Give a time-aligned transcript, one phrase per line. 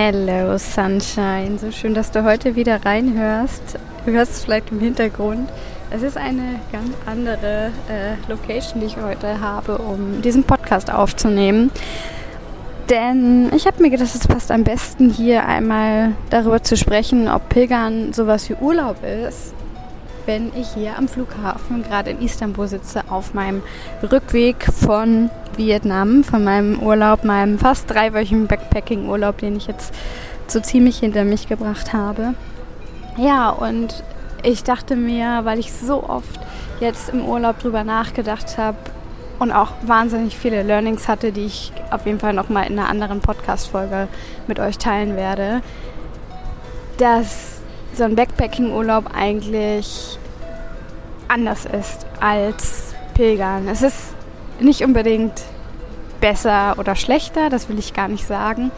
[0.00, 3.80] Hello Sunshine, so schön, dass du heute wieder reinhörst.
[4.06, 5.48] Du hörst es vielleicht im Hintergrund.
[5.90, 11.72] Es ist eine ganz andere äh, Location, die ich heute habe, um diesen Podcast aufzunehmen.
[12.88, 17.48] Denn ich habe mir gedacht, es passt am besten hier einmal darüber zu sprechen, ob
[17.48, 19.52] Pilgern sowas wie Urlaub ist,
[20.28, 23.62] wenn ich hier am Flughafen gerade in Istanbul sitze auf meinem
[24.02, 29.94] Rückweg von Vietnam, von meinem Urlaub, meinem fast dreiwöchigen Backpacking-Urlaub, den ich jetzt
[30.46, 32.34] so ziemlich hinter mich gebracht habe.
[33.16, 34.04] Ja, und
[34.42, 36.38] ich dachte mir, weil ich so oft
[36.78, 38.76] jetzt im Urlaub drüber nachgedacht habe,
[39.38, 43.20] und auch wahnsinnig viele Learnings hatte, die ich auf jeden Fall nochmal in einer anderen
[43.20, 44.08] Podcast-Folge
[44.48, 45.62] mit euch teilen werde,
[46.96, 47.57] dass
[47.98, 50.18] so ein Backpacking-Urlaub eigentlich
[51.26, 53.68] anders ist als Pilgern.
[53.68, 54.14] Es ist
[54.60, 55.42] nicht unbedingt
[56.20, 58.70] besser oder schlechter, das will ich gar nicht sagen.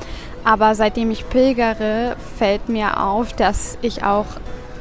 [0.42, 4.26] Aber seitdem ich pilgere, fällt mir auf, dass ich auch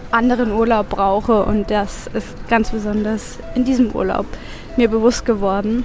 [0.10, 4.26] anderen Urlaub brauche und das ist ganz besonders in diesem Urlaub
[4.78, 5.84] mir bewusst geworden.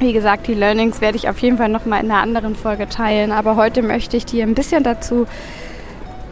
[0.00, 3.30] Wie gesagt, die Learnings werde ich auf jeden Fall nochmal in einer anderen Folge teilen,
[3.30, 5.26] aber heute möchte ich dir ein bisschen dazu,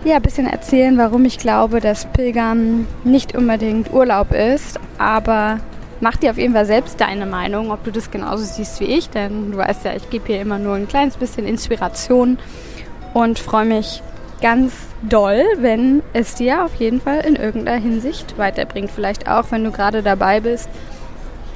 [0.04, 5.60] ja, ein bisschen erzählen, warum ich glaube, dass Pilgern nicht unbedingt Urlaub ist, aber
[6.00, 9.08] mach dir auf jeden Fall selbst deine Meinung, ob du das genauso siehst wie ich,
[9.08, 12.38] denn du weißt ja, ich gebe hier immer nur ein kleines bisschen Inspiration
[13.14, 14.02] und freue mich
[14.42, 18.90] ganz doll, wenn es dir auf jeden Fall in irgendeiner Hinsicht weiterbringt.
[18.90, 20.68] Vielleicht auch, wenn du gerade dabei bist,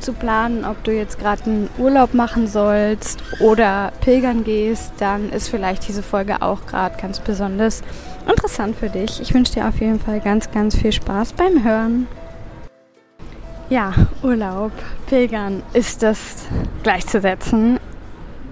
[0.01, 5.49] zu planen, ob du jetzt gerade einen Urlaub machen sollst oder pilgern gehst, dann ist
[5.49, 7.83] vielleicht diese Folge auch gerade ganz besonders
[8.29, 9.21] interessant für dich.
[9.21, 12.07] Ich wünsche dir auf jeden Fall ganz, ganz viel Spaß beim Hören.
[13.71, 13.93] Ja,
[14.23, 14.73] Urlaub,
[15.09, 16.47] Pilgern, ist das
[16.83, 17.79] gleichzusetzen?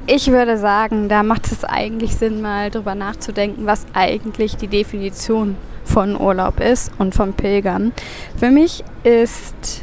[0.07, 5.57] Ich würde sagen, da macht es eigentlich Sinn, mal drüber nachzudenken, was eigentlich die Definition
[5.85, 7.93] von Urlaub ist und von Pilgern.
[8.37, 9.83] Für mich ist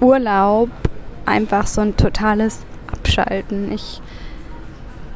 [0.00, 0.70] Urlaub
[1.24, 2.60] einfach so ein totales
[2.92, 3.72] Abschalten.
[3.72, 4.00] Ich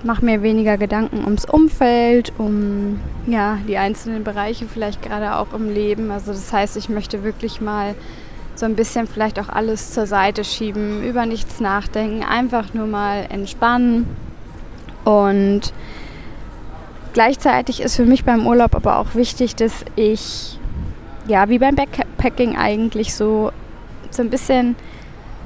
[0.02, 5.72] mache mir weniger Gedanken ums Umfeld, um ja, die einzelnen Bereiche vielleicht gerade auch im
[5.72, 6.10] Leben.
[6.10, 7.94] Also das heißt, ich möchte wirklich mal
[8.54, 13.26] so ein bisschen vielleicht auch alles zur Seite schieben, über nichts nachdenken, einfach nur mal
[13.28, 14.06] entspannen.
[15.04, 15.72] Und
[17.12, 20.58] gleichzeitig ist für mich beim Urlaub aber auch wichtig, dass ich,
[21.26, 23.50] ja, wie beim Backpacking eigentlich so
[24.10, 24.76] so ein bisschen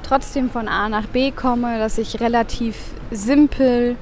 [0.03, 2.75] trotzdem von A nach B komme, dass ich relativ
[3.11, 3.95] simpel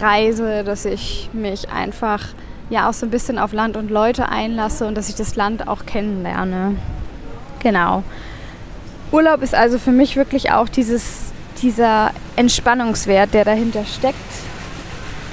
[0.00, 2.20] reise, dass ich mich einfach
[2.70, 5.68] ja auch so ein bisschen auf Land und Leute einlasse und dass ich das Land
[5.68, 6.76] auch kennenlerne.
[7.62, 8.02] Genau.
[9.12, 14.16] Urlaub ist also für mich wirklich auch dieses, dieser Entspannungswert, der dahinter steckt.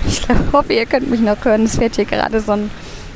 [0.07, 0.21] Ich
[0.51, 1.65] hoffe, ihr könnt mich noch hören.
[1.65, 2.71] Es fährt hier gerade so ein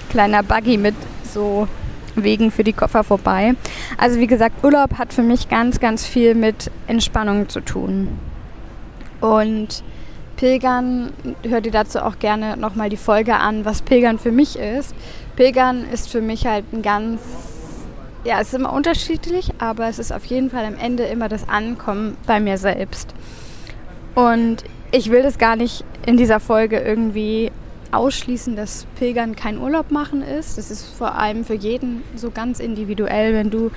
[0.10, 0.96] kleiner Buggy mit
[1.34, 1.68] so
[2.16, 3.56] Wegen für die Koffer vorbei.
[3.98, 8.10] Also wie gesagt, Urlaub hat für mich ganz, ganz viel mit Entspannung zu tun.
[9.22, 9.84] Und
[10.42, 11.14] Pilgern,
[11.48, 14.96] hört ihr dazu auch gerne nochmal die Folge an, was Pilgern für mich ist.
[15.36, 17.22] Pilgern ist für mich halt ein ganz,
[18.24, 21.48] ja, es ist immer unterschiedlich, aber es ist auf jeden Fall am Ende immer das
[21.48, 23.14] Ankommen bei mir selbst.
[24.16, 27.52] Und ich will das gar nicht in dieser Folge irgendwie
[27.94, 30.58] ausschließen, dass Pilgern kein Urlaub machen ist.
[30.58, 33.34] Das ist vor allem für jeden so ganz individuell.
[33.34, 33.72] Wenn du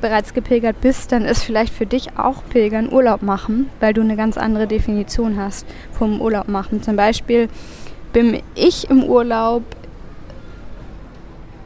[0.00, 4.16] bereits gepilgert bist, dann ist vielleicht für dich auch Pilgern Urlaub machen, weil du eine
[4.16, 6.82] ganz andere Definition hast vom Urlaub machen.
[6.82, 7.48] Zum Beispiel
[8.12, 9.62] bin ich im Urlaub,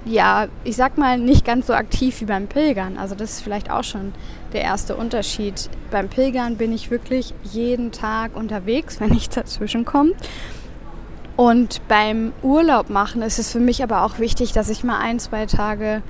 [0.04, 2.96] ja, ich sag mal, nicht ganz so aktiv wie beim Pilgern.
[2.96, 4.12] Also das ist vielleicht auch schon
[4.52, 5.68] der erste Unterschied.
[5.90, 10.16] Beim Pilgern bin ich wirklich jeden Tag unterwegs, wenn nichts dazwischen kommt.
[11.36, 15.18] Und beim Urlaub machen ist es für mich aber auch wichtig, dass ich mal ein,
[15.18, 16.02] zwei Tage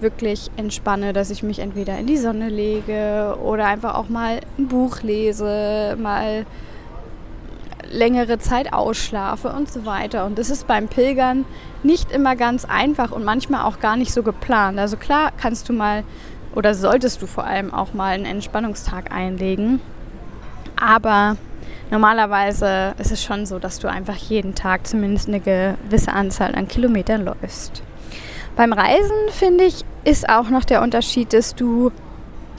[0.00, 4.68] wirklich entspanne, dass ich mich entweder in die Sonne lege oder einfach auch mal ein
[4.68, 6.44] Buch lese, mal
[7.90, 10.26] längere Zeit ausschlafe und so weiter.
[10.26, 11.44] Und das ist beim Pilgern
[11.82, 14.78] nicht immer ganz einfach und manchmal auch gar nicht so geplant.
[14.78, 16.02] Also klar kannst du mal
[16.54, 19.80] oder solltest du vor allem auch mal einen Entspannungstag einlegen,
[20.74, 21.36] aber
[21.90, 26.68] normalerweise ist es schon so, dass du einfach jeden Tag zumindest eine gewisse Anzahl an
[26.68, 27.82] Kilometern läufst.
[28.56, 31.92] Beim Reisen, finde ich, ist auch noch der Unterschied, dass du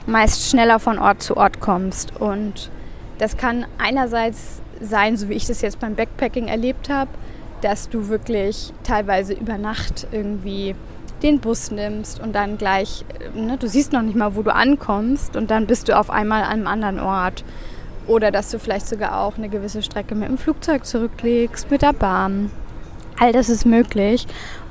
[0.06, 2.16] meist schneller von Ort zu Ort kommst.
[2.20, 2.70] Und
[3.18, 7.10] das kann einerseits sein, so wie ich das jetzt beim Backpacking erlebt habe,
[7.62, 10.74] dass du wirklich teilweise über Nacht irgendwie
[11.22, 13.04] den Bus nimmst und dann gleich,
[13.34, 16.44] ne, du siehst noch nicht mal, wo du ankommst und dann bist du auf einmal
[16.44, 17.44] an einem anderen Ort.
[18.08, 21.92] Oder dass du vielleicht sogar auch eine gewisse Strecke mit dem Flugzeug zurücklegst, mit der
[21.92, 22.50] Bahn.
[23.18, 24.26] All das ist möglich.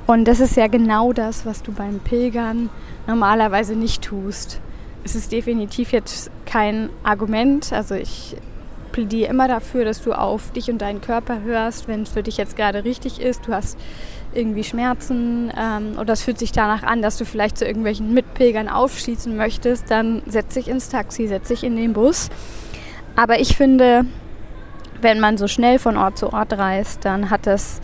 [0.07, 2.69] Und das ist ja genau das, was du beim Pilgern
[3.05, 4.59] normalerweise nicht tust.
[5.03, 7.71] Es ist definitiv jetzt kein Argument.
[7.71, 8.35] Also ich
[8.91, 12.37] plädiere immer dafür, dass du auf dich und deinen Körper hörst, wenn es für dich
[12.37, 13.47] jetzt gerade richtig ist.
[13.47, 13.77] Du hast
[14.33, 18.69] irgendwie Schmerzen ähm, oder es fühlt sich danach an, dass du vielleicht zu irgendwelchen Mitpilgern
[18.69, 22.29] aufschießen möchtest, dann setz dich ins Taxi, setz dich in den Bus.
[23.17, 24.05] Aber ich finde,
[25.01, 27.81] wenn man so schnell von Ort zu Ort reist, dann hat es,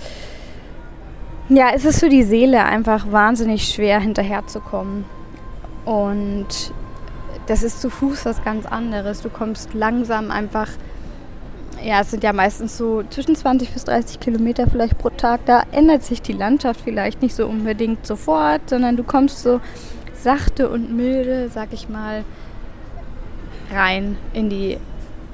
[1.49, 5.05] ja, es ist für die Seele einfach wahnsinnig schwer hinterherzukommen.
[5.85, 6.47] Und
[7.47, 9.21] das ist zu Fuß was ganz anderes.
[9.21, 10.69] Du kommst langsam einfach
[11.83, 15.45] ja, es sind ja meistens so zwischen 20 bis 30 Kilometer vielleicht pro Tag.
[15.45, 19.59] Da ändert sich die Landschaft vielleicht nicht so unbedingt sofort, sondern du kommst so
[20.13, 22.23] sachte und milde, sag ich mal,
[23.73, 24.77] rein in die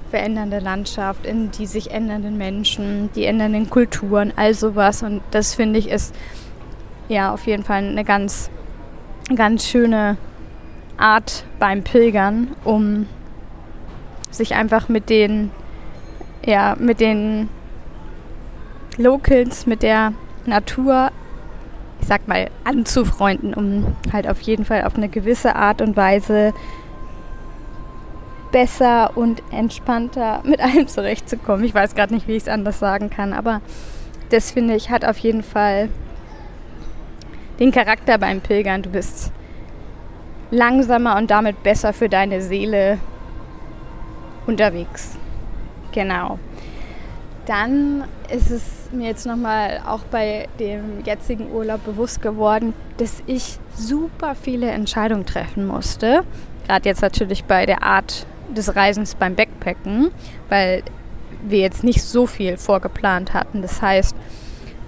[0.09, 5.03] verändernde Landschaft, in die sich ändernden Menschen, die ändernden Kulturen, all sowas.
[5.03, 6.15] Und das finde ich ist
[7.07, 8.49] ja auf jeden Fall eine ganz,
[9.35, 10.17] ganz schöne
[10.97, 13.07] Art beim Pilgern, um
[14.31, 15.51] sich einfach mit den
[16.45, 17.49] ja, mit den
[18.97, 20.13] Locals, mit der
[20.45, 21.11] Natur,
[22.01, 26.53] ich sag mal, anzufreunden, um halt auf jeden Fall auf eine gewisse Art und Weise
[28.51, 31.63] besser und entspannter mit allem zurechtzukommen.
[31.63, 33.61] Ich weiß gerade nicht, wie ich es anders sagen kann, aber
[34.29, 35.89] das finde ich hat auf jeden Fall
[37.59, 38.81] den Charakter beim Pilgern.
[38.81, 39.31] Du bist
[40.51, 42.99] langsamer und damit besser für deine Seele
[44.47, 45.17] unterwegs.
[45.91, 46.39] Genau.
[47.45, 53.57] Dann ist es mir jetzt nochmal auch bei dem jetzigen Urlaub bewusst geworden, dass ich
[53.75, 56.23] super viele Entscheidungen treffen musste.
[56.67, 60.11] Gerade jetzt natürlich bei der Art des Reisens beim Backpacken,
[60.49, 60.83] weil
[61.43, 63.61] wir jetzt nicht so viel vorgeplant hatten.
[63.61, 64.15] Das heißt,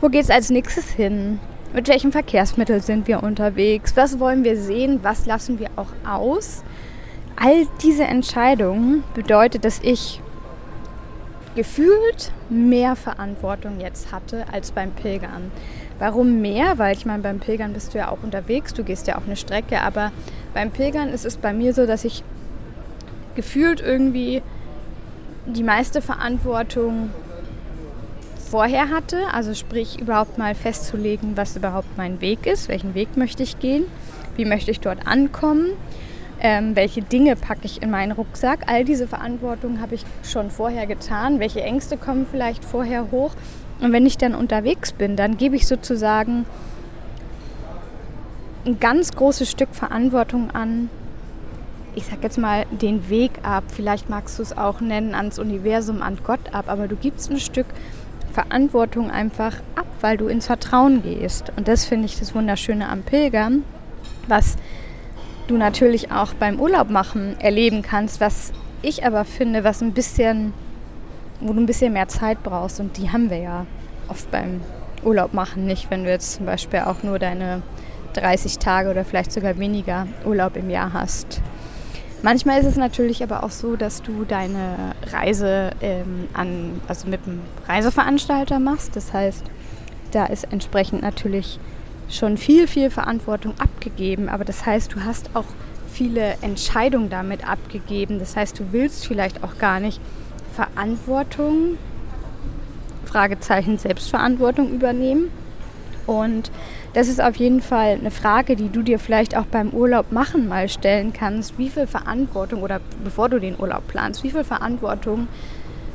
[0.02, 1.40] wo geht es als nächstes hin?
[1.74, 3.96] Mit welchem Verkehrsmittel sind wir unterwegs?
[3.96, 5.00] Was wollen wir sehen?
[5.04, 6.64] Was lassen wir auch aus?
[7.38, 10.22] All diese Entscheidungen bedeutet, dass ich
[11.56, 15.52] gefühlt mehr Verantwortung jetzt hatte als beim Pilgern.
[16.00, 16.78] Warum mehr?
[16.78, 19.36] Weil ich meine, beim Pilgern bist du ja auch unterwegs, du gehst ja auch eine
[19.36, 20.12] Strecke, aber
[20.54, 22.24] beim Pilgern ist es bei mir so, dass ich
[23.36, 24.42] gefühlt irgendwie
[25.46, 27.10] die meiste Verantwortung
[28.50, 33.44] vorher hatte, also sprich überhaupt mal festzulegen, was überhaupt mein Weg ist, welchen Weg möchte
[33.44, 33.86] ich gehen,
[34.36, 35.72] wie möchte ich dort ankommen
[36.42, 38.62] ähm, welche Dinge packe ich in meinen Rucksack.
[38.66, 41.40] All diese Verantwortung habe ich schon vorher getan.
[41.40, 43.32] Welche Ängste kommen vielleicht vorher hoch?
[43.80, 46.46] Und wenn ich dann unterwegs bin, dann gebe ich sozusagen
[48.66, 50.90] ein ganz großes Stück Verantwortung an,
[51.96, 53.66] ich sag jetzt mal, den Weg ab.
[53.68, 57.40] Vielleicht magst du es auch nennen, ans Universum, an Gott ab, aber du gibst ein
[57.40, 57.68] Stück
[58.32, 61.52] Verantwortung einfach ab, weil du ins Vertrauen gehst.
[61.58, 63.64] Und das finde ich das Wunderschöne am Pilgern,
[64.28, 64.56] was
[65.48, 70.54] du natürlich auch beim Urlaub machen erleben kannst, was ich aber finde, was ein bisschen,
[71.40, 73.66] wo du ein bisschen mehr Zeit brauchst und die haben wir ja
[74.08, 74.62] oft beim
[75.04, 77.62] Urlaub machen, nicht wenn du jetzt zum Beispiel auch nur deine
[78.14, 81.42] 30 Tage oder vielleicht sogar weniger Urlaub im Jahr hast.
[82.24, 87.22] Manchmal ist es natürlich aber auch so, dass du deine Reise ähm, an, also mit
[87.26, 88.96] einem Reiseveranstalter machst.
[88.96, 89.44] Das heißt,
[90.12, 91.60] da ist entsprechend natürlich
[92.10, 94.30] schon viel, viel Verantwortung abgegeben.
[94.30, 95.46] Aber das heißt, du hast auch
[95.92, 98.20] viele Entscheidungen damit abgegeben.
[98.20, 100.00] Das heißt, du willst vielleicht auch gar nicht
[100.54, 101.78] Verantwortung,
[103.06, 105.32] Fragezeichen Selbstverantwortung übernehmen.
[106.06, 106.52] Und
[106.94, 110.48] das ist auf jeden Fall eine Frage, die du dir vielleicht auch beim Urlaub machen
[110.50, 111.58] mal stellen kannst.
[111.58, 115.28] Wie viel Verantwortung oder bevor du den Urlaub planst, wie viel Verantwortung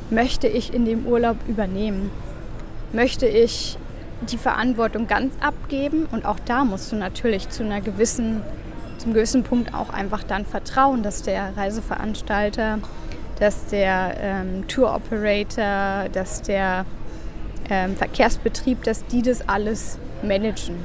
[0.09, 2.09] möchte ich in dem Urlaub übernehmen?
[2.93, 3.77] Möchte ich
[4.21, 8.41] die Verantwortung ganz abgeben und auch da musst du natürlich zu einer gewissen,
[8.97, 12.79] zum gewissen Punkt auch einfach dann vertrauen, dass der Reiseveranstalter,
[13.39, 16.85] dass der ähm, Tour Operator, dass der
[17.69, 20.75] ähm, Verkehrsbetrieb, dass die das alles managen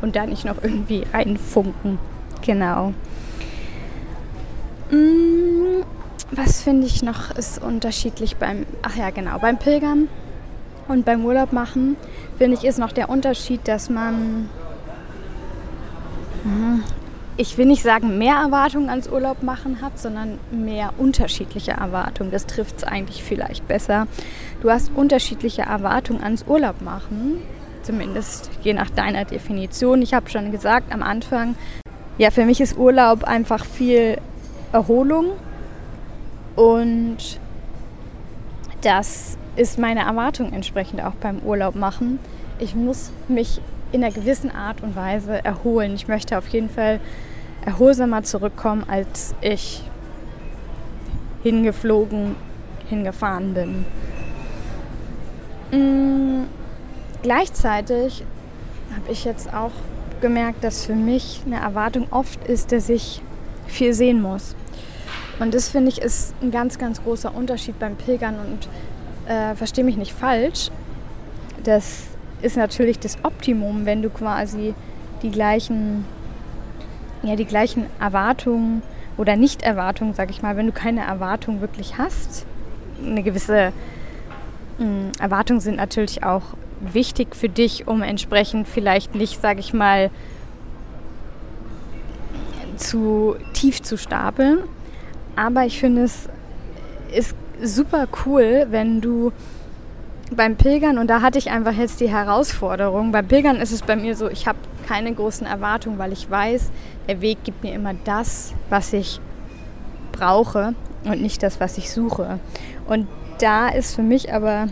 [0.00, 1.98] und da nicht noch irgendwie reinfunken.
[2.44, 2.92] Genau.
[4.90, 5.82] Mm,
[6.32, 10.08] was finde ich noch ist unterschiedlich beim, ach ja genau, beim Pilgern
[10.88, 11.96] und beim Urlaub machen,
[12.38, 14.48] finde ich, ist noch der Unterschied, dass man,
[16.44, 16.82] mhm,
[17.36, 22.30] ich will nicht sagen, mehr Erwartungen ans Urlaub machen hat, sondern mehr unterschiedliche Erwartungen.
[22.30, 24.06] Das trifft es eigentlich vielleicht besser.
[24.60, 27.42] Du hast unterschiedliche Erwartungen ans Urlaub machen,
[27.82, 30.02] zumindest je nach deiner Definition.
[30.02, 31.56] Ich habe schon gesagt am Anfang,
[32.18, 34.18] ja, für mich ist Urlaub einfach viel
[34.72, 35.32] Erholung
[36.56, 37.18] und
[38.82, 42.18] das ist meine Erwartung entsprechend auch beim Urlaub machen.
[42.58, 43.60] Ich muss mich
[43.92, 45.94] in einer gewissen Art und Weise erholen.
[45.94, 47.00] Ich möchte auf jeden Fall
[47.64, 49.82] erholsamer zurückkommen, als ich
[51.42, 52.34] hingeflogen,
[52.88, 53.84] hingefahren bin.
[55.70, 56.61] Mhm.
[57.22, 58.24] Gleichzeitig
[58.94, 59.70] habe ich jetzt auch
[60.20, 63.22] gemerkt, dass für mich eine Erwartung oft ist, dass ich
[63.66, 64.54] viel sehen muss.
[65.38, 68.68] Und das finde ich ist ein ganz, ganz großer Unterschied beim Pilgern und
[69.30, 70.70] äh, verstehe mich nicht falsch.
[71.64, 72.04] Das
[72.42, 74.74] ist natürlich das Optimum, wenn du quasi
[75.22, 76.04] die gleichen,
[77.22, 78.82] ja, die gleichen Erwartungen
[79.16, 82.46] oder Nicht-Erwartungen, sag ich mal, wenn du keine Erwartung wirklich hast.
[83.04, 83.72] Eine gewisse
[84.78, 86.42] mh, hm, Erwartungen sind natürlich auch
[86.82, 90.10] wichtig für dich, um entsprechend vielleicht nicht, sag ich mal,
[92.76, 94.58] zu tief zu stapeln.
[95.36, 96.28] Aber ich finde es
[97.12, 99.32] ist super cool, wenn du
[100.34, 103.96] beim Pilgern, und da hatte ich einfach jetzt die Herausforderung, beim Pilgern ist es bei
[103.96, 104.58] mir so, ich habe
[104.88, 106.70] keine großen Erwartungen, weil ich weiß,
[107.08, 109.20] der Weg gibt mir immer das, was ich
[110.10, 110.74] brauche
[111.04, 112.38] und nicht das, was ich suche.
[112.86, 113.06] Und
[113.40, 114.68] da ist für mich aber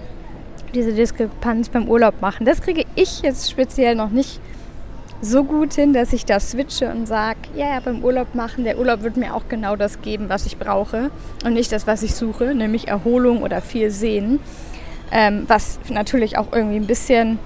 [0.75, 2.47] diese Diskrepanz beim Urlaub machen.
[2.47, 4.41] Das kriege ich jetzt speziell noch nicht
[5.23, 8.79] so gut hin, dass ich da switche und sage, ja, ja, beim Urlaub machen, der
[8.79, 11.11] Urlaub wird mir auch genau das geben, was ich brauche
[11.45, 14.41] und nicht das, was ich suche, nämlich Erholung oder viel Sehen,
[15.13, 17.39] ähm, was natürlich auch irgendwie ein bisschen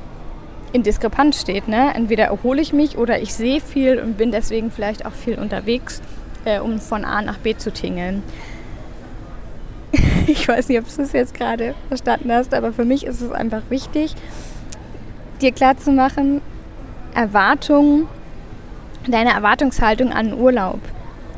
[0.73, 1.67] in Diskrepanz steht.
[1.67, 1.93] Ne?
[1.95, 6.01] Entweder erhole ich mich oder ich sehe viel und bin deswegen vielleicht auch viel unterwegs,
[6.45, 8.23] äh, um von A nach B zu tingeln.
[10.27, 13.31] ich weiß nicht, ob du es jetzt gerade verstanden hast, aber für mich ist es
[13.31, 14.15] einfach wichtig,
[15.41, 16.41] dir klarzumachen,
[17.15, 18.09] Erwartung,
[19.07, 20.81] deine Erwartungshaltung an Urlaub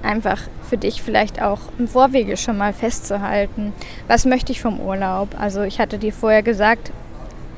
[0.02, 3.72] einfach für dich vielleicht auch im Vorwege schon mal festzuhalten.
[4.06, 5.30] Was möchte ich vom Urlaub?
[5.38, 6.92] Also ich hatte dir vorher gesagt,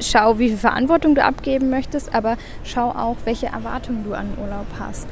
[0.01, 4.67] schau, wie viel Verantwortung du abgeben möchtest, aber schau auch, welche Erwartungen du an Urlaub
[4.79, 5.07] hast.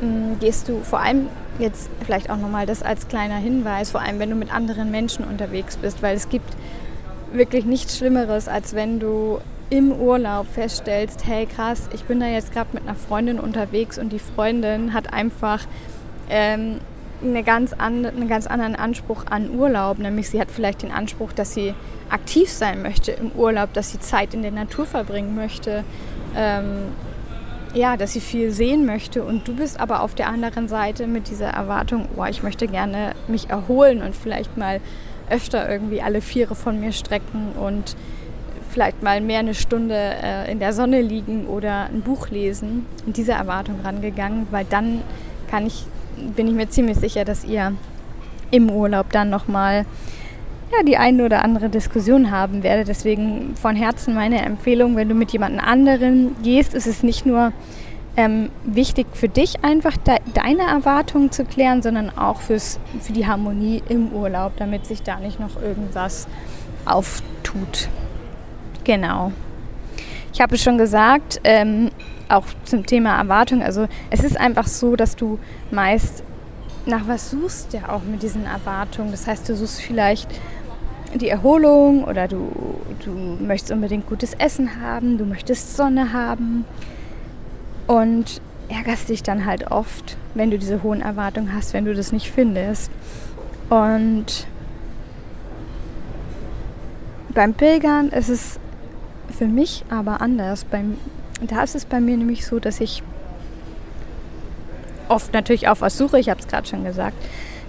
[0.00, 4.18] Hm, gehst du vor allem jetzt vielleicht auch nochmal das als kleiner Hinweis, vor allem
[4.18, 6.56] wenn du mit anderen Menschen unterwegs bist, weil es gibt
[7.32, 12.52] wirklich nichts Schlimmeres, als wenn du im Urlaub feststellst, hey krass, ich bin da jetzt
[12.52, 15.60] gerade mit einer Freundin unterwegs und die Freundin hat einfach
[16.28, 16.80] ähm,
[17.22, 21.32] eine ganz an, einen ganz anderen Anspruch an Urlaub, nämlich sie hat vielleicht den Anspruch,
[21.32, 21.74] dass sie
[22.10, 25.84] aktiv sein möchte im Urlaub, dass sie Zeit in der Natur verbringen möchte,
[26.36, 26.88] ähm,
[27.74, 31.28] ja, dass sie viel sehen möchte und du bist aber auf der anderen Seite mit
[31.28, 34.80] dieser Erwartung, oh, ich möchte gerne mich erholen und vielleicht mal
[35.28, 37.96] öfter irgendwie alle Viere von mir strecken und
[38.70, 42.86] vielleicht mal mehr eine Stunde äh, in der Sonne liegen oder ein Buch lesen.
[43.06, 45.02] Und diese Erwartung rangegangen, weil dann
[45.48, 45.86] kann ich,
[46.36, 47.72] bin ich mir ziemlich sicher, dass ihr
[48.50, 49.86] im Urlaub dann nochmal
[50.78, 52.88] ja, die eine oder andere Diskussion haben werdet.
[52.88, 57.52] Deswegen von Herzen meine Empfehlung, wenn du mit jemand anderen gehst, ist es nicht nur
[58.16, 63.26] ähm, wichtig für dich einfach de deine Erwartungen zu klären, sondern auch fürs, für die
[63.26, 66.28] Harmonie im Urlaub, damit sich da nicht noch irgendwas
[66.84, 67.88] auftut.
[68.84, 69.32] Genau.
[70.32, 71.90] Ich habe es schon gesagt, ähm,
[72.28, 73.62] auch zum Thema Erwartung.
[73.62, 75.38] Also es ist einfach so, dass du
[75.70, 76.22] meist
[76.86, 79.10] nach was suchst, ja auch mit diesen Erwartungen.
[79.10, 80.28] Das heißt, du suchst vielleicht
[81.14, 82.50] die Erholung oder du,
[83.04, 86.64] du möchtest unbedingt gutes Essen haben, du möchtest Sonne haben
[87.86, 92.12] und ärgerst dich dann halt oft, wenn du diese hohen Erwartungen hast, wenn du das
[92.12, 92.90] nicht findest.
[93.70, 94.46] Und
[97.32, 98.58] beim Pilgern ist es
[99.36, 100.64] für mich aber anders.
[100.64, 100.96] Beim,
[101.42, 103.02] da ist es bei mir nämlich so, dass ich
[105.08, 106.18] oft natürlich auf was suche.
[106.18, 107.16] Ich habe es gerade schon gesagt.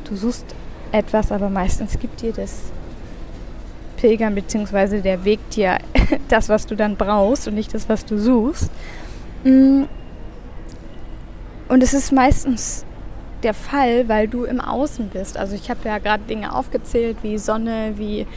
[0.05, 0.45] Du suchst
[0.91, 2.71] etwas, aber meistens gibt dir das
[4.05, 5.01] Pilgern bzw.
[5.01, 5.79] der Weg dir
[6.29, 8.69] das, was du dann brauchst und nicht das, was du suchst.
[9.43, 9.85] Mm.
[11.67, 12.85] Und es ist meistens
[13.41, 15.38] der Fall, weil du im Außen bist.
[15.38, 18.27] Also ich habe ja gerade Dinge aufgezählt wie Sonne, wie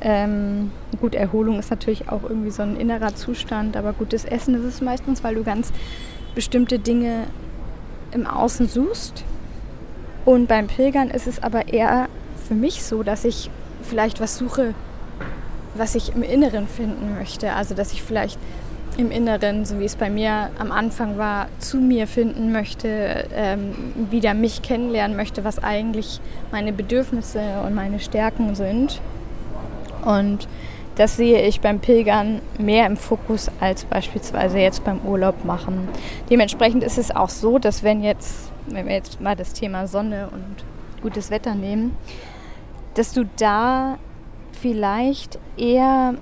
[0.00, 0.70] ähm,
[1.00, 4.80] gut, Erholung ist natürlich auch irgendwie so ein innerer Zustand, aber gutes Essen ist es
[4.80, 5.72] meistens, weil du ganz
[6.36, 7.24] bestimmte Dinge
[8.12, 9.24] im Außen suchst.
[10.24, 12.08] Und beim Pilgern ist es aber eher
[12.46, 13.50] für mich so, dass ich
[13.82, 14.74] vielleicht was suche,
[15.74, 17.52] was ich im Inneren finden möchte.
[17.52, 18.38] Also dass ich vielleicht
[18.96, 23.92] im Inneren, so wie es bei mir am Anfang war, zu mir finden möchte, ähm,
[24.10, 26.20] wieder mich kennenlernen möchte, was eigentlich
[26.50, 29.00] meine Bedürfnisse und meine Stärken sind.
[30.04, 30.48] Und
[30.96, 35.88] das sehe ich beim Pilgern mehr im Fokus als beispielsweise jetzt beim Urlaub machen.
[36.28, 40.28] Dementsprechend ist es auch so, dass wenn jetzt, wenn wir jetzt mal das Thema Sonne
[40.32, 40.64] und
[41.00, 41.96] gutes Wetter nehmen,
[42.94, 43.98] dass du da
[44.60, 46.14] vielleicht eher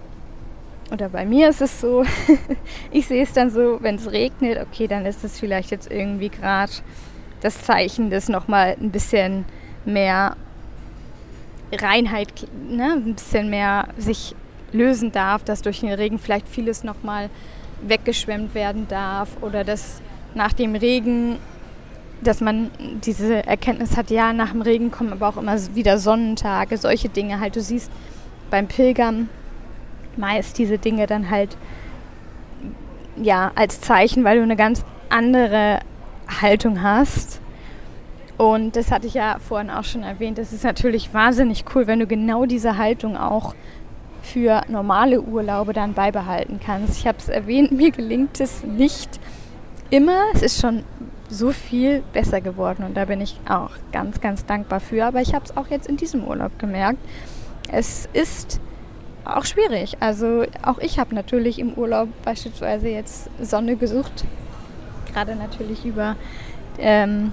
[0.93, 2.05] oder bei mir ist es so,
[2.91, 6.29] ich sehe es dann so, wenn es regnet, okay, dann ist es vielleicht jetzt irgendwie
[6.29, 6.73] gerade
[7.41, 9.45] das Zeichen, dass nochmal ein bisschen
[9.85, 10.37] mehr
[11.73, 12.29] Reinheit,
[12.69, 14.35] ne, ein bisschen mehr sich
[14.73, 17.31] lösen darf, dass durch den Regen vielleicht vieles nochmal
[17.83, 20.01] weggeschwemmt werden darf oder dass
[20.35, 21.37] nach dem Regen,
[22.23, 22.71] dass man
[23.05, 27.41] diese Erkenntnis hat, ja, nach dem Regen kommen aber auch immer wieder Sonnentage, solche Dinge
[27.41, 27.57] halt.
[27.57, 27.91] Du siehst
[28.51, 29.29] beim Pilgern
[30.17, 31.57] meist diese Dinge dann halt
[33.23, 35.81] ja als Zeichen, weil du eine ganz andere
[36.41, 37.41] Haltung hast.
[38.39, 40.39] Und das hatte ich ja vorhin auch schon erwähnt.
[40.39, 43.55] Das ist natürlich wahnsinnig cool, wenn du genau diese Haltung auch
[44.23, 46.99] für normale Urlaube dann beibehalten kannst.
[46.99, 49.21] Ich habe es erwähnt, mir gelingt es nicht
[49.89, 50.25] immer.
[50.35, 50.85] Es ist schon
[51.29, 55.07] so viel besser geworden und da bin ich auch ganz, ganz dankbar für.
[55.07, 56.99] Aber ich habe es auch jetzt in diesem Urlaub gemerkt.
[57.71, 58.61] Es ist
[59.25, 59.97] auch schwierig.
[60.01, 64.25] Also auch ich habe natürlich im Urlaub beispielsweise jetzt Sonne gesucht.
[65.13, 66.17] Gerade natürlich über
[66.79, 67.33] ähm,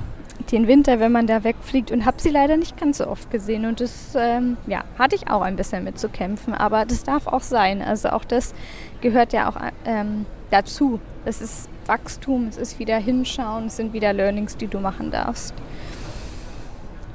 [0.51, 3.65] den Winter, wenn man da wegfliegt und habe sie leider nicht ganz so oft gesehen.
[3.65, 6.53] Und das ähm, ja, hatte ich auch ein bisschen mit zu kämpfen.
[6.53, 7.81] Aber das darf auch sein.
[7.81, 8.53] Also auch das
[9.01, 10.99] gehört ja auch ähm, dazu.
[11.25, 15.53] Es ist Wachstum, es ist wieder hinschauen, es sind wieder Learnings, die du machen darfst.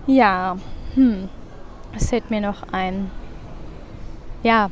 [0.07, 0.57] Ja,
[0.95, 1.29] hm.
[1.97, 3.11] Es fällt mir noch ein
[4.43, 4.71] ja,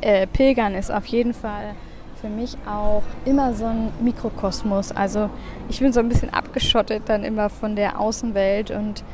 [0.00, 1.74] äh, Pilgern ist auf jeden Fall
[2.20, 4.92] für mich auch immer so ein Mikrokosmos.
[4.92, 5.30] Also
[5.68, 9.04] ich bin so ein bisschen abgeschottet dann immer von der Außenwelt und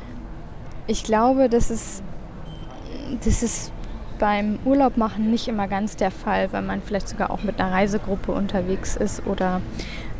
[0.87, 2.03] ich glaube, das ist,
[3.23, 3.71] das ist
[4.19, 7.71] beim Urlaub machen nicht immer ganz der Fall, weil man vielleicht sogar auch mit einer
[7.71, 9.61] Reisegruppe unterwegs ist oder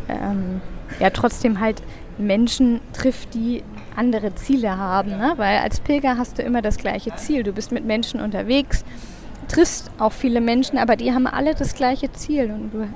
[0.09, 0.61] ähm,
[0.99, 1.81] ja trotzdem halt
[2.17, 3.63] Menschen trifft, die
[3.95, 5.11] andere Ziele haben.
[5.11, 5.33] Ne?
[5.37, 7.43] Weil als Pilger hast du immer das gleiche Ziel.
[7.43, 8.83] Du bist mit Menschen unterwegs
[9.47, 12.87] triffst auch viele Menschen, aber die haben alle das gleiche Ziel und du,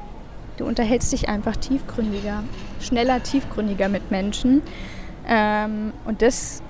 [0.58, 2.44] du unterhältst dich einfach tiefgründiger,
[2.80, 4.62] schneller, tiefgründiger mit Menschen.
[5.28, 6.62] Ähm, und das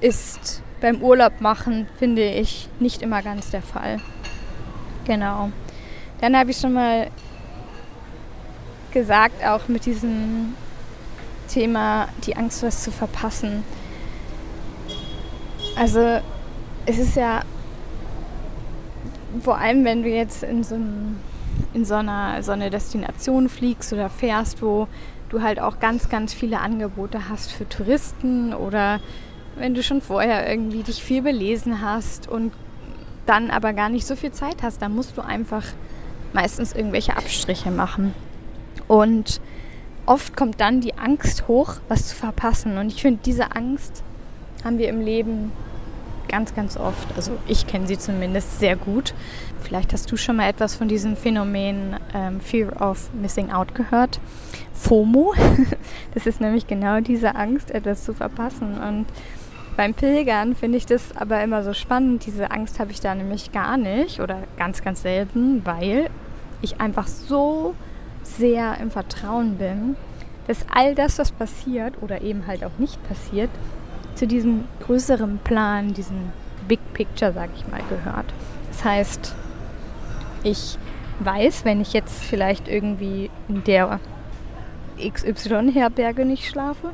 [0.00, 4.00] ist beim Urlaub machen, finde ich, nicht immer ganz der Fall.
[5.06, 5.50] Genau.
[6.20, 7.08] Dann habe ich schon mal
[8.92, 10.54] gesagt, auch mit diesem
[11.54, 13.62] Thema, die Angst, was zu verpassen.
[15.76, 16.20] Also
[16.84, 17.42] es ist ja
[19.40, 21.16] vor allem, wenn du jetzt in so, einem,
[21.72, 24.88] in so, einer, so eine Destination fliegst oder fährst, wo
[25.28, 29.00] du halt auch ganz, ganz viele Angebote hast für Touristen oder
[29.56, 32.52] wenn du schon vorher irgendwie dich viel belesen hast und
[33.26, 35.64] dann aber gar nicht so viel Zeit hast, dann musst du einfach
[36.32, 38.12] meistens irgendwelche Abstriche machen.
[38.88, 39.40] Und
[40.06, 42.78] oft kommt dann die Angst hoch, was zu verpassen.
[42.78, 44.02] Und ich finde, diese Angst
[44.64, 45.52] haben wir im Leben
[46.28, 47.06] ganz, ganz oft.
[47.16, 49.14] Also ich kenne sie zumindest sehr gut.
[49.62, 54.20] Vielleicht hast du schon mal etwas von diesem Phänomen ähm, Fear of Missing Out gehört.
[54.74, 55.34] FOMO.
[56.14, 58.78] das ist nämlich genau diese Angst, etwas zu verpassen.
[58.78, 59.06] Und
[59.76, 62.26] beim Pilgern finde ich das aber immer so spannend.
[62.26, 66.10] Diese Angst habe ich da nämlich gar nicht oder ganz, ganz selten, weil
[66.60, 67.74] ich einfach so
[68.24, 69.96] sehr im Vertrauen bin,
[70.46, 73.50] dass all das, was passiert oder eben halt auch nicht passiert,
[74.14, 76.32] zu diesem größeren Plan, diesem
[76.68, 78.26] Big Picture, sag ich mal, gehört.
[78.68, 79.34] Das heißt,
[80.42, 80.78] ich
[81.20, 84.00] weiß, wenn ich jetzt vielleicht irgendwie in der
[84.98, 86.90] XY-Herberge nicht schlafe,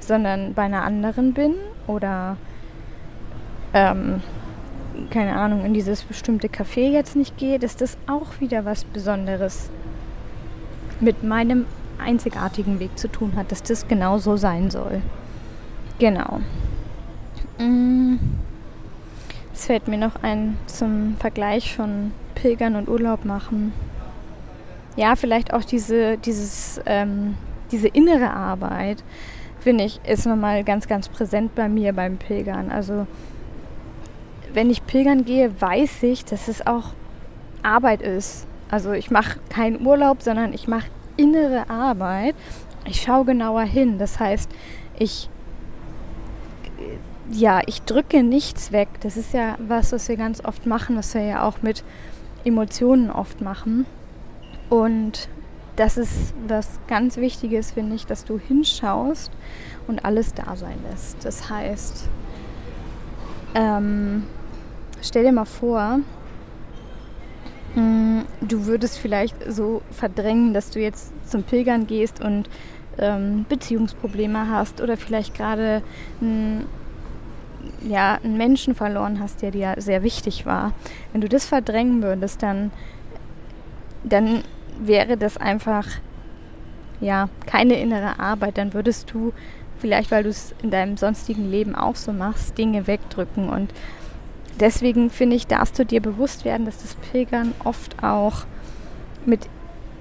[0.00, 1.54] sondern bei einer anderen bin
[1.86, 2.36] oder
[3.74, 4.22] ähm,
[5.10, 9.70] keine Ahnung, in dieses bestimmte Café jetzt nicht gehe, dass das auch wieder was Besonderes
[11.00, 11.66] mit meinem
[11.98, 15.02] einzigartigen Weg zu tun hat, dass das genau so sein soll.
[15.98, 16.40] Genau.
[17.58, 18.16] Mm.
[19.52, 23.74] Es fällt mir noch ein zum Vergleich von Pilgern und Urlaub machen.
[24.96, 27.34] Ja, vielleicht auch diese, dieses, ähm,
[27.70, 29.04] diese innere Arbeit,
[29.58, 32.70] finde ich, ist nochmal ganz, ganz präsent bei mir beim Pilgern.
[32.70, 33.06] Also
[34.52, 36.92] wenn ich pilgern gehe, weiß ich, dass es auch
[37.62, 38.46] Arbeit ist.
[38.70, 42.34] Also ich mache keinen Urlaub, sondern ich mache innere Arbeit.
[42.86, 43.98] Ich schaue genauer hin.
[43.98, 44.50] Das heißt,
[44.98, 45.28] ich
[47.32, 48.88] ja, ich drücke nichts weg.
[49.00, 51.84] Das ist ja was, was wir ganz oft machen, was wir ja auch mit
[52.44, 53.86] Emotionen oft machen.
[54.68, 55.28] Und
[55.76, 59.30] das ist was ganz Wichtiges, finde ich, dass du hinschaust
[59.86, 61.24] und alles da sein lässt.
[61.24, 62.08] Das heißt,
[63.54, 64.24] ähm,
[65.00, 66.00] stell dir mal vor,
[67.74, 72.48] du würdest vielleicht so verdrängen, dass du jetzt zum Pilgern gehst und
[72.98, 75.82] ähm, Beziehungsprobleme hast oder vielleicht gerade
[76.20, 76.66] ein
[77.86, 80.72] ja, einen Menschen verloren hast, der dir sehr wichtig war,
[81.12, 82.70] wenn du das verdrängen würdest, dann,
[84.04, 84.44] dann
[84.78, 85.86] wäre das einfach
[87.00, 88.58] ja keine innere Arbeit.
[88.58, 89.32] Dann würdest du
[89.78, 93.48] vielleicht, weil du es in deinem sonstigen Leben auch so machst, Dinge wegdrücken.
[93.48, 93.72] Und
[94.60, 98.44] deswegen finde ich, darfst du dir bewusst werden, dass das Pilgern oft auch
[99.26, 99.48] mit,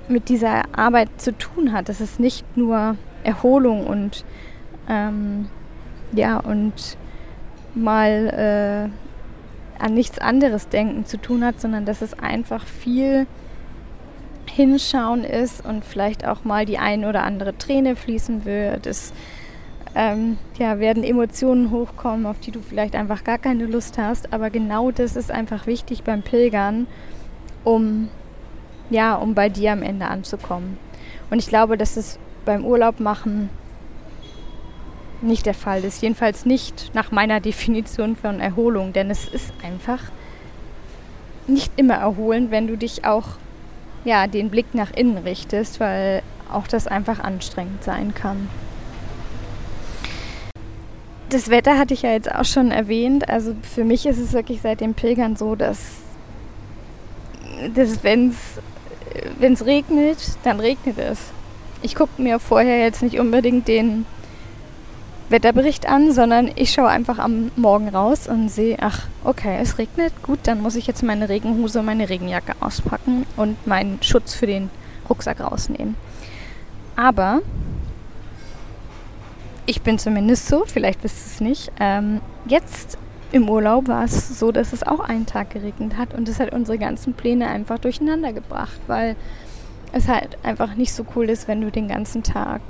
[0.08, 1.90] mit dieser Arbeit zu tun hat.
[1.90, 4.26] Dass es nicht nur Erholung und
[4.88, 5.50] ähm,
[6.12, 6.98] ja und
[7.76, 13.28] mal äh, an nichts anderes denken zu tun hat, sondern dass es einfach viel
[14.48, 18.88] Hinschauen ist und vielleicht auch mal die ein oder andere Träne fließen wird.
[18.88, 19.14] Es
[19.96, 24.34] ähm, ja, werden Emotionen hochkommen, auf die du vielleicht einfach gar keine Lust hast.
[24.34, 26.88] Aber genau das ist einfach wichtig beim Pilgern,
[27.64, 28.10] um,
[28.90, 30.78] ja, um bei dir am Ende anzukommen.
[31.30, 33.50] Und ich glaube, dass es beim Urlaub machen
[35.22, 36.02] nicht der Fall ist.
[36.02, 40.00] Jedenfalls nicht nach meiner Definition von Erholung, denn es ist einfach
[41.48, 43.26] nicht immer erholend, wenn du dich auch
[44.06, 46.22] ja, den Blick nach innen richtest, weil
[46.52, 48.48] auch das einfach anstrengend sein kann.
[51.30, 53.30] Das Wetter hatte ich ja jetzt auch schon erwähnt.
[53.30, 55.78] Also für mich ist es wirklich seit dem Pilgern so, dass,
[57.76, 58.36] dass wenn
[59.40, 61.20] es regnet, dann regnet es.
[61.82, 64.06] Ich gucke mir vorher jetzt nicht unbedingt den
[65.30, 70.12] Wetterbericht an, sondern ich schaue einfach am Morgen raus und sehe, ach, okay, es regnet,
[70.24, 74.48] gut, dann muss ich jetzt meine Regenhose und meine Regenjacke auspacken und meinen Schutz für
[74.48, 74.72] den
[75.08, 75.96] Rucksack rausnehmen.
[76.96, 77.42] Aber
[79.70, 81.72] ich bin zumindest so, vielleicht wisst ihr es nicht.
[81.80, 82.98] Ähm, jetzt
[83.32, 86.52] im Urlaub war es so, dass es auch einen Tag geregnet hat und es hat
[86.52, 89.16] unsere ganzen Pläne einfach durcheinander gebracht, weil
[89.92, 92.62] es halt einfach nicht so cool ist, wenn du den ganzen Tag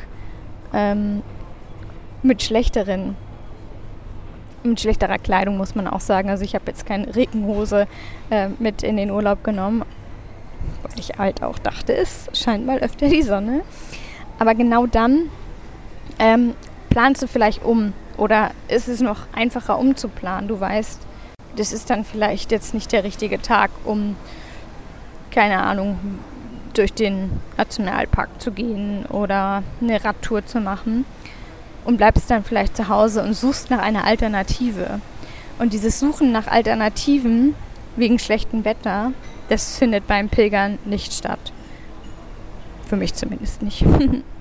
[0.74, 1.22] ähm,
[2.22, 3.16] mit schlechteren,
[4.64, 6.30] mit schlechterer Kleidung muss man auch sagen.
[6.30, 7.88] Also ich habe jetzt keine Regenhose
[8.30, 9.86] äh, mit in den Urlaub genommen,
[10.84, 13.62] weil ich halt auch dachte, es scheint mal öfter die Sonne.
[14.38, 15.30] Aber genau dann
[16.20, 16.56] ähm,
[16.89, 20.47] planst du vielleicht um oder ist es noch einfacher umzuplanen.
[20.47, 20.99] Du weißt,
[21.56, 24.15] das ist dann vielleicht jetzt nicht der richtige Tag, um,
[25.32, 25.97] keine Ahnung,
[26.73, 31.06] durch den Nationalpark zu gehen oder eine Radtour zu machen
[31.86, 35.02] und bleibst dann vielleicht zu Hause und suchst nach einer Alternative.
[35.58, 37.56] Und dieses Suchen nach Alternativen
[37.95, 39.12] wegen schlechtem Wetter,
[39.49, 41.52] das findet beim Pilgern nicht statt.
[42.86, 43.86] Für mich zumindest nicht.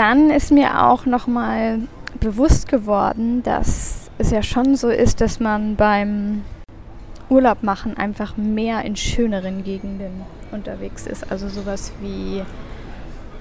[0.00, 1.80] dann ist mir auch nochmal
[2.18, 6.42] bewusst geworden, dass es ja schon so ist, dass man beim
[7.28, 11.30] Urlaub machen einfach mehr in schöneren Gegenden unterwegs ist.
[11.30, 12.42] Also sowas wie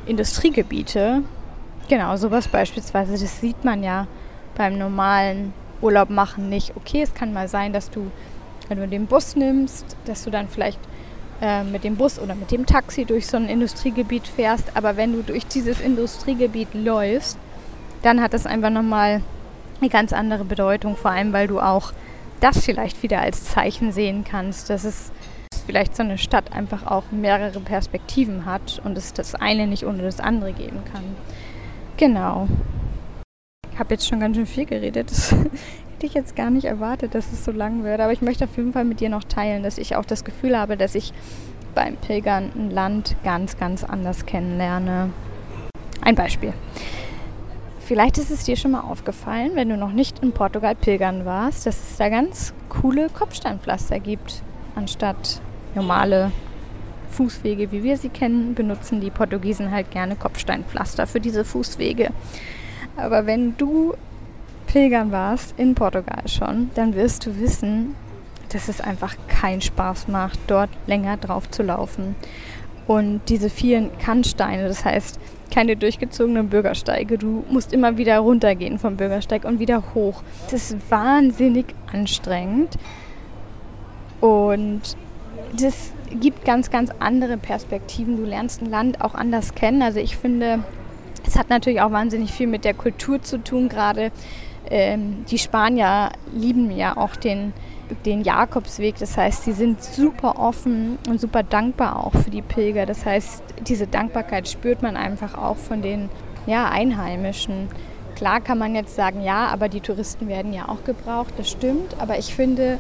[0.05, 1.23] Industriegebiete,
[1.89, 4.05] Genau, sowas beispielsweise, das sieht man ja
[4.55, 6.77] beim normalen Urlaub machen nicht.
[6.77, 8.11] Okay, es kann mal sein, dass du,
[8.67, 10.79] wenn du den Bus nimmst, dass du dann vielleicht
[11.41, 14.75] äh, mit dem Bus oder mit dem Taxi durch so ein Industriegebiet fährst.
[14.75, 17.37] Aber wenn du durch dieses Industriegebiet läufst,
[18.01, 19.21] dann hat das einfach nochmal
[19.79, 20.95] eine ganz andere Bedeutung.
[20.95, 21.93] Vor allem, weil du auch
[22.39, 25.11] das vielleicht wieder als Zeichen sehen kannst, dass es
[25.65, 30.01] vielleicht so eine Stadt einfach auch mehrere Perspektiven hat und es das eine nicht ohne
[30.01, 31.03] das andere geben kann.
[31.97, 32.47] Genau.
[33.71, 35.11] Ich habe jetzt schon ganz schön viel geredet.
[35.11, 35.35] Das
[35.99, 37.99] hätte ich jetzt gar nicht erwartet, dass es so lang wird.
[37.99, 40.57] Aber ich möchte auf jeden Fall mit dir noch teilen, dass ich auch das Gefühl
[40.57, 41.11] habe, dass ich
[41.75, 45.09] beim Pilgern ein Land ganz, ganz anders kennenlerne.
[45.99, 46.53] Ein Beispiel.
[47.81, 51.65] Vielleicht ist es dir schon mal aufgefallen, wenn du noch nicht in Portugal pilgern warst,
[51.65, 54.41] dass es da ganz coole Kopfsteinpflaster gibt,
[54.75, 55.41] anstatt
[55.75, 56.31] normale
[57.09, 62.11] Fußwege, wie wir sie kennen, benutzen die Portugiesen halt gerne Kopfsteinpflaster für diese Fußwege.
[62.95, 63.95] Aber wenn du
[64.69, 67.95] pilgern warst in Portugal schon, dann wirst du wissen,
[68.49, 72.15] dass es einfach keinen Spaß macht, dort länger drauf zu laufen.
[72.87, 75.19] Und diese vielen Kannsteine, das heißt
[75.51, 80.21] keine durchgezogenen Bürgersteige, du musst immer wieder runtergehen vom Bürgersteig und wieder hoch.
[80.51, 82.77] Das ist wahnsinnig anstrengend.
[84.21, 84.81] Und
[85.59, 88.17] das gibt ganz, ganz andere Perspektiven.
[88.17, 89.81] Du lernst ein Land auch anders kennen.
[89.81, 90.63] Also ich finde,
[91.25, 94.11] es hat natürlich auch wahnsinnig viel mit der Kultur zu tun, gerade
[94.69, 97.53] ähm, die Spanier lieben ja auch den,
[98.05, 98.97] den Jakobsweg.
[98.99, 102.85] Das heißt, sie sind super offen und super dankbar auch für die Pilger.
[102.85, 106.09] Das heißt, diese Dankbarkeit spürt man einfach auch von den
[106.45, 107.67] ja, Einheimischen.
[108.15, 111.95] Klar kann man jetzt sagen, ja, aber die Touristen werden ja auch gebraucht, das stimmt.
[111.99, 112.77] Aber ich finde,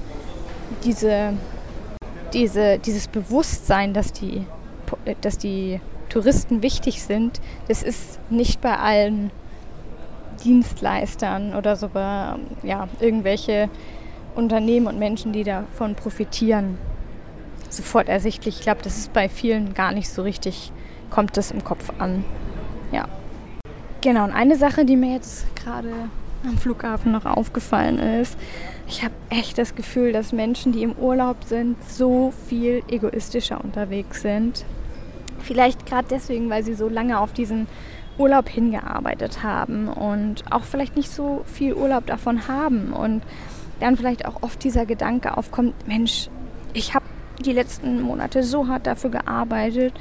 [0.83, 1.33] diese,
[2.33, 4.45] diese, dieses Bewusstsein, dass die,
[5.21, 9.31] dass die Touristen wichtig sind, das ist nicht bei allen
[10.43, 13.69] Dienstleistern oder so bei ja, irgendwelche
[14.35, 16.77] Unternehmen und Menschen, die davon profitieren,
[17.69, 18.57] sofort ersichtlich.
[18.57, 20.71] Ich glaube, das ist bei vielen gar nicht so richtig,
[21.09, 22.23] kommt das im Kopf an.
[22.91, 23.07] Ja.
[24.01, 25.91] Genau, und eine Sache, die mir jetzt gerade
[26.45, 28.37] am Flughafen noch aufgefallen ist,
[28.87, 34.21] ich habe echt das Gefühl, dass Menschen, die im Urlaub sind, so viel egoistischer unterwegs
[34.21, 34.65] sind.
[35.41, 37.67] Vielleicht gerade deswegen, weil sie so lange auf diesen
[38.19, 43.23] Urlaub hingearbeitet haben und auch vielleicht nicht so viel Urlaub davon haben und
[43.79, 46.29] dann vielleicht auch oft dieser Gedanke aufkommt, Mensch,
[46.73, 47.05] ich habe
[47.43, 49.93] die letzten Monate so hart dafür gearbeitet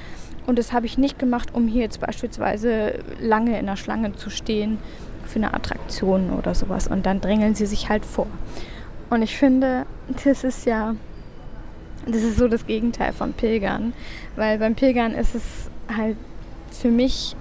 [0.47, 4.31] und das habe ich nicht gemacht, um hier jetzt beispielsweise lange in der Schlange zu
[4.31, 4.79] stehen
[5.25, 8.27] für eine Attraktion oder sowas und dann drängeln sie sich halt vor.
[9.11, 9.87] Und ich finde,
[10.25, 10.97] das ist ja,
[12.07, 13.93] das ist so das Gegenteil von Pilgern,
[14.37, 16.17] weil beim Pilgern ist es halt
[16.71, 17.37] für mich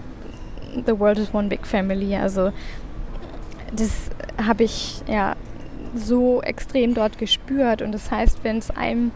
[0.86, 2.16] The World is One Big Family.
[2.16, 2.52] Also
[3.76, 4.10] das
[4.44, 5.36] habe ich ja
[5.96, 7.82] so extrem dort gespürt.
[7.82, 9.12] Und das heißt, wenn es einem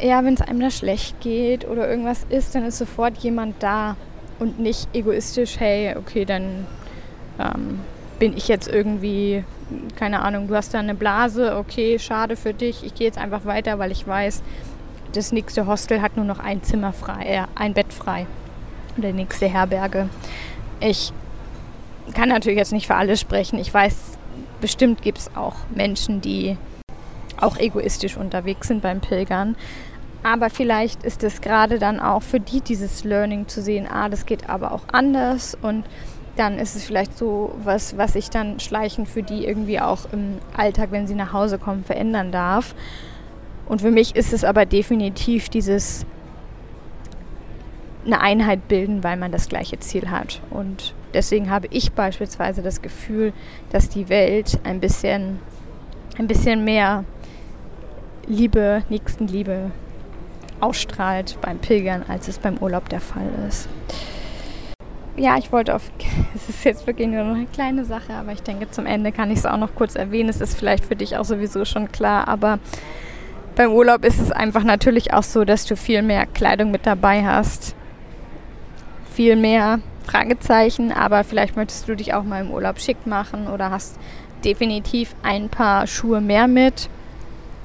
[0.00, 3.96] ja, wenn es einem da schlecht geht oder irgendwas ist, dann ist sofort jemand da
[4.38, 6.66] und nicht egoistisch, hey, okay, dann
[7.38, 7.80] ähm,
[8.18, 9.44] bin ich jetzt irgendwie,
[9.96, 13.44] keine Ahnung, du hast da eine Blase, okay, schade für dich, ich gehe jetzt einfach
[13.46, 14.42] weiter, weil ich weiß,
[15.12, 18.26] das nächste Hostel hat nur noch ein Zimmer frei, äh, ein Bett frei
[18.98, 20.08] oder die nächste Herberge.
[20.80, 21.12] Ich
[22.14, 23.58] kann natürlich jetzt nicht für alle sprechen.
[23.58, 24.18] Ich weiß,
[24.60, 26.56] bestimmt gibt es auch Menschen, die
[27.40, 29.56] auch egoistisch unterwegs sind beim Pilgern.
[30.22, 34.26] Aber vielleicht ist es gerade dann auch für die dieses Learning zu sehen, ah, das
[34.26, 35.84] geht aber auch anders und
[36.36, 40.38] dann ist es vielleicht so was, was ich dann schleichend für die irgendwie auch im
[40.56, 42.74] Alltag, wenn sie nach Hause kommen, verändern darf.
[43.66, 46.04] Und für mich ist es aber definitiv dieses
[48.06, 50.40] eine Einheit bilden, weil man das gleiche Ziel hat.
[50.50, 53.32] Und deswegen habe ich beispielsweise das Gefühl,
[53.70, 55.40] dass die Welt ein bisschen,
[56.16, 57.04] ein bisschen mehr
[58.26, 59.70] Liebe, Nächstenliebe
[60.60, 63.68] ausstrahlt beim Pilgern, als es beim Urlaub der Fall ist.
[65.16, 65.90] Ja, ich wollte auf,
[66.34, 69.38] es ist jetzt wirklich nur eine kleine Sache, aber ich denke, zum Ende kann ich
[69.38, 70.28] es auch noch kurz erwähnen.
[70.28, 72.58] Es ist vielleicht für dich auch sowieso schon klar, aber
[73.54, 77.24] beim Urlaub ist es einfach natürlich auch so, dass du viel mehr Kleidung mit dabei
[77.24, 77.75] hast,
[79.16, 83.70] viel mehr Fragezeichen, aber vielleicht möchtest du dich auch mal im Urlaub schick machen oder
[83.70, 83.98] hast
[84.44, 86.90] definitiv ein paar Schuhe mehr mit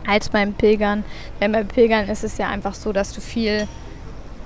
[0.08, 1.04] als beim Pilgern.
[1.42, 3.68] Denn beim Pilgern ist es ja einfach so, dass du viel,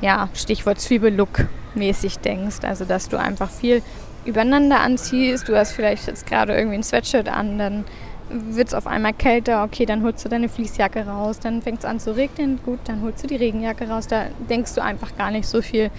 [0.02, 2.58] ja, Stichwort Zwiebellook mäßig denkst.
[2.64, 3.84] Also, dass du einfach viel
[4.26, 5.48] übereinander anziehst.
[5.48, 7.86] Du hast vielleicht jetzt gerade irgendwie ein Sweatshirt an, dann
[8.30, 11.86] wird es auf einmal kälter, okay, dann holst du deine Fließjacke raus, dann fängt es
[11.86, 14.08] an zu regnen, gut, dann holst du die Regenjacke raus.
[14.08, 15.92] Da denkst du einfach gar nicht so viel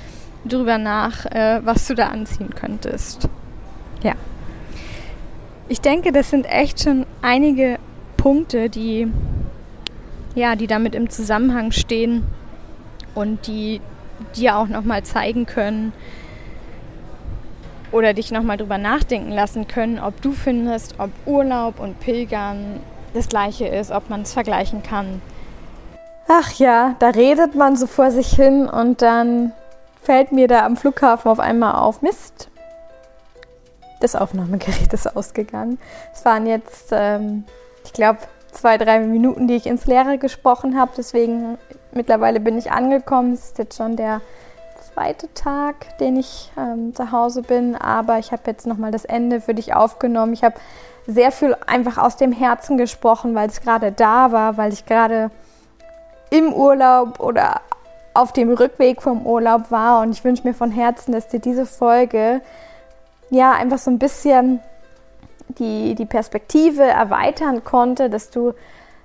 [0.48, 3.28] drüber nach, äh, was du da anziehen könntest.
[4.02, 4.12] Ja.
[5.68, 7.78] Ich denke, das sind echt schon einige
[8.16, 9.08] Punkte, die
[10.36, 12.24] ja, die damit im Zusammenhang stehen
[13.14, 13.80] und die
[14.36, 15.92] dir auch nochmal zeigen können
[17.90, 22.80] oder dich nochmal drüber nachdenken lassen können, ob du findest, ob Urlaub und Pilgern
[23.14, 25.22] das gleiche ist, ob man es vergleichen kann.
[26.28, 29.52] Ach ja, da redet man so vor sich hin und dann
[30.06, 32.48] fällt mir da am Flughafen auf einmal auf, Mist,
[34.00, 35.78] das Aufnahmegerät ist ausgegangen.
[36.14, 37.44] Es waren jetzt, ähm,
[37.84, 38.20] ich glaube,
[38.52, 40.92] zwei, drei Minuten, die ich ins Leere gesprochen habe.
[40.96, 41.58] Deswegen
[41.92, 43.32] mittlerweile bin ich angekommen.
[43.32, 44.20] Es ist jetzt schon der
[44.94, 47.74] zweite Tag, den ich ähm, zu Hause bin.
[47.74, 50.32] Aber ich habe jetzt nochmal das Ende für dich aufgenommen.
[50.32, 50.54] Ich habe
[51.08, 55.32] sehr viel einfach aus dem Herzen gesprochen, weil es gerade da war, weil ich gerade
[56.30, 57.60] im Urlaub oder
[58.16, 60.02] auf dem Rückweg vom Urlaub war.
[60.02, 62.40] Und ich wünsche mir von Herzen, dass dir diese Folge
[63.30, 64.60] ja einfach so ein bisschen
[65.48, 68.52] die, die Perspektive erweitern konnte, dass du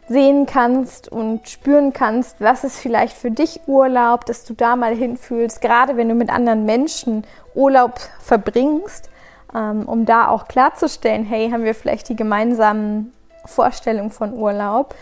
[0.08, 4.93] sehen kannst und spüren kannst, was ist vielleicht für dich Urlaub, dass du da mal
[4.93, 7.24] hinfühlst, gerade wenn du mit anderen Menschen
[7.56, 9.10] Urlaub verbringst,
[9.56, 13.13] ähm, um da auch klarzustellen, hey, haben wir vielleicht die gemeinsamen
[13.45, 14.95] Vorstellungen von Urlaub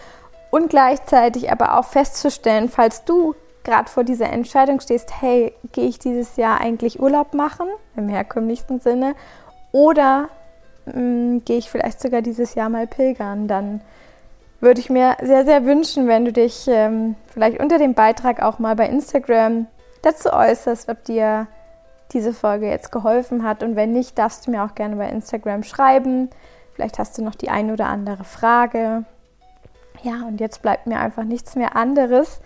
[0.52, 6.00] und gleichzeitig aber auch festzustellen, falls du gerade vor dieser Entscheidung stehst, hey, gehe ich
[6.00, 9.16] dieses Jahr eigentlich Urlaub machen, im herkömmlichsten Sinne,
[9.72, 10.30] oder
[10.86, 13.48] hm, gehe ich vielleicht sogar dieses Jahr mal pilgern.
[13.48, 13.82] Dann
[14.60, 18.60] würde ich mir sehr, sehr wünschen, wenn du dich ähm, vielleicht unter dem Beitrag auch
[18.60, 19.68] mal bei Instagram
[20.02, 21.48] dazu äußerst, ob dir
[22.12, 23.64] diese Folge jetzt geholfen hat.
[23.64, 26.30] Und wenn nicht, darfst du mir auch gerne bei Instagram schreiben.
[26.74, 29.04] Vielleicht hast du noch die ein oder andere Frage.
[30.02, 32.40] Ja, und jetzt bleibt mir einfach nichts mehr anderes,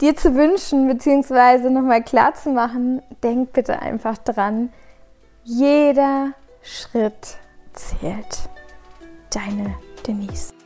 [0.00, 4.72] dir zu wünschen, beziehungsweise nochmal klar zu machen, denk bitte einfach dran,
[5.44, 6.32] jeder
[6.62, 7.38] Schritt
[7.72, 8.48] zählt.
[9.30, 9.74] Deine
[10.06, 10.57] Denise.